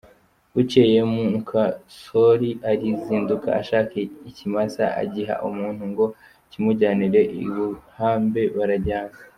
[0.53, 1.61] Bukeye muka
[1.97, 3.93] Syoli arazinduka ashaka
[4.29, 6.05] ikimasa, agiha umuntu ngo
[6.45, 9.17] akimujyanire i Buhambe barajyana.